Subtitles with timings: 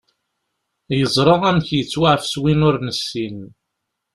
[0.99, 3.37] Yeẓra amek yettwaɛfes win ur nessin.